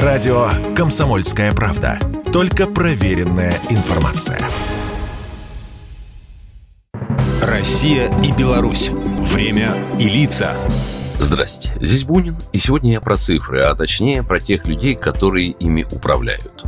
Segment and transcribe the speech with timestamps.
[0.00, 1.98] Радио «Комсомольская правда».
[2.32, 4.40] Только проверенная информация.
[7.42, 8.88] Россия и Беларусь.
[8.88, 10.54] Время и лица.
[11.18, 15.84] Здрасте, здесь Бунин, и сегодня я про цифры, а точнее про тех людей, которые ими
[15.92, 16.64] управляют.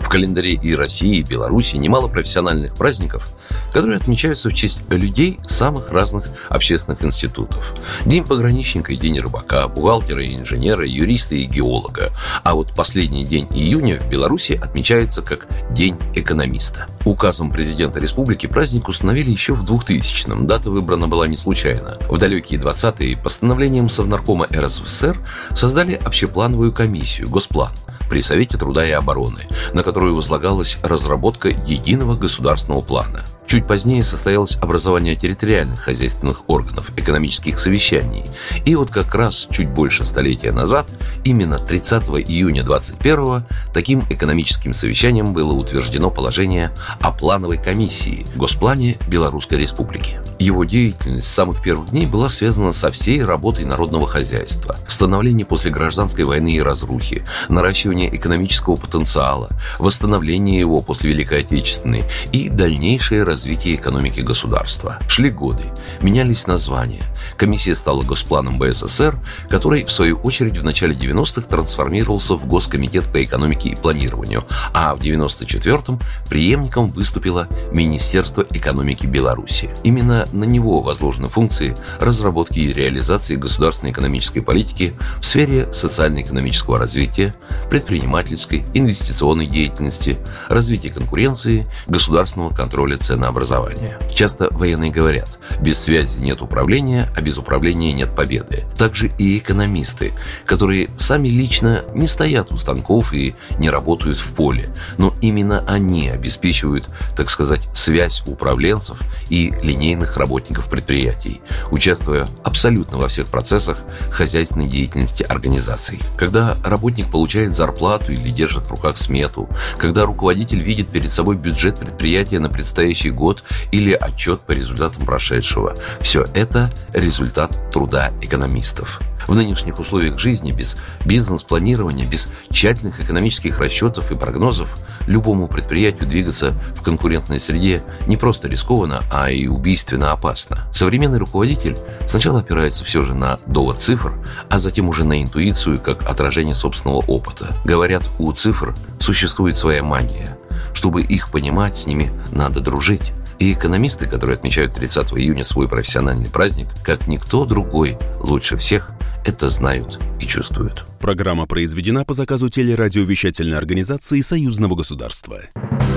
[0.00, 3.28] В календаре и России, и Беларуси немало профессиональных праздников,
[3.72, 7.74] которые отмечаются в честь людей самых разных общественных институтов.
[8.06, 12.10] День пограничника и день рыбака, бухгалтера и инженера, юриста и геолога.
[12.42, 16.86] А вот последний день июня в Беларуси отмечается как День экономиста.
[17.04, 20.46] Указом президента республики праздник установили еще в 2000-м.
[20.46, 21.98] Дата выбрана была не случайно.
[22.08, 25.18] В далекие 20-е постановлением Совнаркома РСФСР
[25.54, 27.72] создали общеплановую комиссию «Госплан»,
[28.08, 34.58] при Совете труда и обороны, на которую возлагалась разработка единого государственного плана– Чуть позднее состоялось
[34.60, 38.26] образование территориальных хозяйственных органов, экономических совещаний.
[38.66, 40.86] И вот как раз чуть больше столетия назад,
[41.24, 49.56] именно 30 июня 21 таким экономическим совещанием было утверждено положение о плановой комиссии Госплане Белорусской
[49.56, 50.20] Республики.
[50.38, 55.72] Его деятельность с самых первых дней была связана со всей работой народного хозяйства, становление после
[55.72, 59.50] гражданской войны и разрухи, наращивание экономического потенциала,
[59.80, 64.98] восстановление его после Великой Отечественной и дальнейшее развитие экономики государства.
[65.08, 65.64] Шли годы,
[66.02, 67.02] менялись названия.
[67.36, 73.22] Комиссия стала Госпланом БССР, который, в свою очередь, в начале 90-х трансформировался в Госкомитет по
[73.24, 79.70] экономике и планированию, а в 94-м преемником выступило Министерство экономики Беларуси.
[79.82, 87.34] Именно на него возложены функции разработки и реализации государственной экономической политики в сфере социально-экономического развития,
[87.70, 90.18] предпринимательской, инвестиционной деятельности,
[90.48, 93.98] развития конкуренции, государственного контроля цены образования.
[94.14, 98.64] Часто военные говорят, без связи нет управления, а без управления нет победы.
[98.76, 100.12] Также и экономисты,
[100.44, 106.08] которые сами лично не стоят у станков и не работают в поле, но именно они
[106.08, 111.40] обеспечивают, так сказать, связь управленцев и линейных работников предприятий,
[111.70, 113.78] участвуя абсолютно во всех процессах
[114.10, 116.00] хозяйственной деятельности организаций.
[116.16, 119.48] Когда работник получает зарплату или держит в руках смету,
[119.78, 123.42] когда руководитель видит перед собой бюджет предприятия на предстоящий год
[123.72, 125.74] или отчет по результатам прошедшего.
[126.00, 129.00] Все это результат труда экономистов.
[129.28, 134.74] В нынешних условиях жизни без бизнес-планирования, без тщательных экономических расчетов и прогнозов
[135.06, 140.66] любому предприятию двигаться в конкурентной среде не просто рискованно, а и убийственно опасно.
[140.74, 141.76] Современный руководитель
[142.08, 144.14] сначала опирается все же на довод цифр,
[144.48, 147.54] а затем уже на интуицию как отражение собственного опыта.
[147.66, 150.38] Говорят, у цифр существует своя магия.
[150.72, 153.12] Чтобы их понимать, с ними надо дружить.
[153.38, 158.90] И экономисты, которые отмечают 30 июня свой профессиональный праздник, как никто другой, лучше всех
[159.28, 160.84] это знают и чувствуют.
[161.00, 165.42] Программа произведена по заказу телерадиовещательной организации Союзного государства.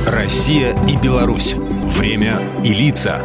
[0.06, 1.56] Россия и Беларусь.
[1.98, 3.22] Время и лица.